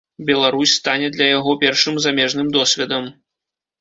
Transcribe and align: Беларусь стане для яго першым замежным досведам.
Беларусь 0.27 0.73
стане 0.77 1.07
для 1.17 1.27
яго 1.37 1.51
першым 1.65 1.99
замежным 2.07 2.47
досведам. 2.57 3.03